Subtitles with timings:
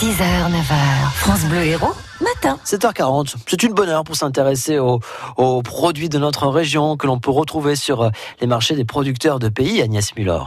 [0.00, 2.58] 6h, 9h, France Bleu Héros, matin.
[2.64, 4.98] 7h40, c'est une bonne heure pour s'intéresser aux,
[5.36, 8.10] aux produits de notre région que l'on peut retrouver sur
[8.40, 10.40] les marchés des producteurs de pays, Agnès Muller.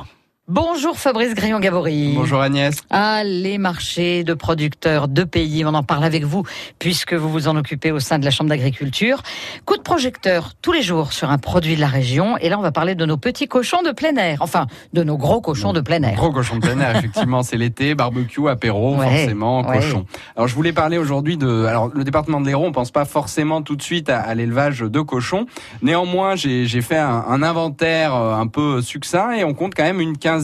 [0.52, 2.13] Bonjour Fabrice Grillon-Gabory.
[2.15, 2.78] Bonjour Agnès.
[2.89, 6.43] Ah, les marchés de producteurs de pays, on en parle avec vous
[6.79, 9.23] puisque vous vous en occupez au sein de la Chambre d'agriculture.
[9.65, 12.61] Coup de projecteur tous les jours sur un produit de la région et là on
[12.61, 15.82] va parler de nos petits cochons de plein air, enfin de nos gros cochons de
[15.82, 16.15] plein air.
[16.15, 19.79] Gros cochons de plein air, effectivement, c'est l'été, barbecue, apéro, Ouais, forcément, ouais.
[19.79, 20.05] cochon.
[20.38, 21.65] Alors je voulais parler aujourd'hui de...
[21.65, 24.79] Alors le département de l'Hérault, on pense pas forcément tout de suite à, à l'élevage
[24.79, 25.45] de cochons.
[25.82, 30.00] Néanmoins, j'ai fait un, un inventaire euh, un peu succinct et on compte quand même
[30.00, 30.36] une quinzaine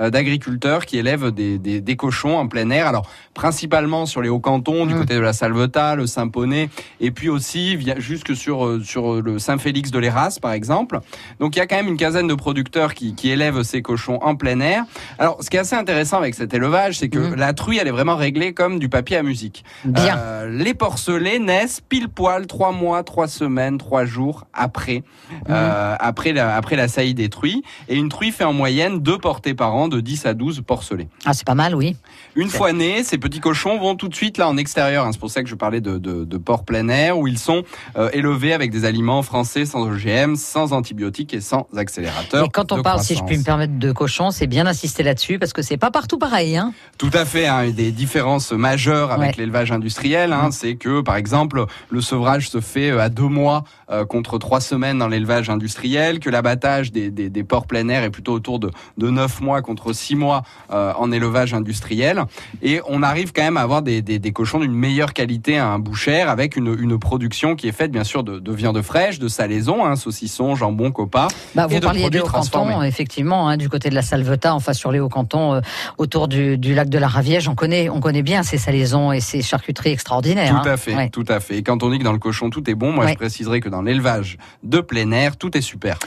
[0.00, 2.86] euh, d'agriculteurs qui élèvent des, des, des cochons en plein air.
[2.86, 4.98] Alors principalement sur les hauts cantons, du Mm.
[4.98, 6.68] côté de la Salvetat, le Saint-Poney,
[7.00, 11.00] et puis aussi via- jusque sur, euh, sur le Saint-Félix de l'Héras, par exemple.
[11.40, 14.18] Donc il y a quand même une quinzaine de producteurs qui, qui élèvent ces cochons
[14.22, 14.84] en plein air.
[15.18, 17.34] Alors ce qui est assez intéressant avec cet élevage, c'est que Mhm.
[17.34, 19.64] la truie, elle est vraiment réglée comme du papier à musique.
[19.84, 20.16] Bien.
[20.16, 25.02] Euh, les porcelets naissent pile poil trois mois, trois semaines, trois jours après,
[25.50, 27.62] euh, après, la, après la saillie des truies.
[27.88, 31.08] Et une truie fait en moyenne deux portées par an de 10 à 12 porcelets.
[31.24, 31.96] Ah, c'est pas mal, oui.
[32.36, 35.04] Une fois nés, ces petits cochons vont tout de suite là en extérieur.
[35.06, 35.10] hein.
[35.12, 37.62] C'est pour ça que je parlais de, de, de porc plein air où ils sont
[37.96, 42.44] euh, élevés avec des aliments français sans OGM, sans antibiotiques et sans accélérateurs.
[42.46, 45.38] Et quand on parle, si je puis me permettre, de cochons, c'est bien d'insister là-dessus
[45.38, 46.56] parce que c'est pas partout pareil.
[46.56, 46.72] Hein.
[46.98, 49.34] Tout à fait, hein, des différences majeures avec Ouais.
[49.38, 50.52] l'élevage industriel, hein, Mm.
[50.52, 54.60] c'est que par exemple le sevrage se fait euh, à deux mois euh, contre trois
[54.60, 58.58] semaines dans l'élevage industriel, que l'abattage des, des, des porcs plein air est plutôt autour
[58.58, 62.24] de, de neuf mois contre six mois euh, en élevage industriel,
[62.62, 65.68] et on arrive quand même à avoir des, des, des cochons d'une meilleure qualité à
[65.68, 69.18] un boucher avec une, une production qui est faite bien sûr de, de viande fraîche,
[69.18, 71.28] de salaison, hein, saucisson, jambon, copa.
[71.54, 72.86] Bah, Et vous de parliez des produits hauts cantons, transformés.
[72.88, 75.60] effectivement, hein, du côté de la Salvetat, enfin sur les hauts cantons, euh,
[75.98, 79.20] autour du, du lac de la Raviège, on connaît, on connaît bien ces salaisons et
[79.20, 80.50] ces charcuteries extraordinaires.
[80.62, 80.72] Tout hein.
[80.72, 81.08] à fait, Ouais.
[81.10, 81.56] tout à fait.
[81.58, 83.12] Et quand on dit que dans le cochon tout est bon, moi Ouais.
[83.12, 85.98] je préciserai que dans l'élevage de plein air, tout est super.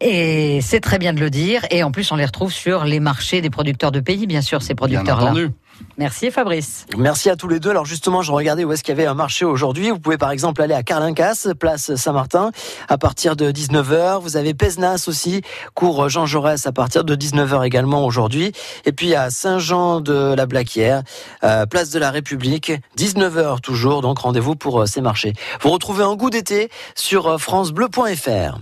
[0.00, 1.62] Et c'est très bien de le dire.
[1.70, 4.62] Et en plus, on les retrouve sur les marchés des producteurs de pays, bien sûr,
[4.62, 5.26] ces Bien producteurs-là.
[5.26, 5.50] entendu.
[5.98, 6.86] Merci Fabrice.
[6.96, 7.70] Merci à tous les deux.
[7.70, 9.90] Alors justement, je regardais où est-ce qu'il y avait un marché aujourd'hui.
[9.90, 12.50] Vous pouvez par exemple aller à Carlincas, place Saint-Martin,
[12.88, 14.20] à partir de 19h.
[14.20, 15.42] Vous avez Pesnas aussi,
[15.74, 18.52] cours Jean Jaurès à partir de 19h également aujourd'hui.
[18.84, 21.02] Et puis à Saint-Jean de la Blaquière,
[21.44, 24.02] euh, place de la République, 19h toujours.
[24.02, 25.32] Donc rendez-vous pour euh, ces marchés.
[25.62, 28.58] Vous retrouvez un goût d'été sur euh, francebleu.fr.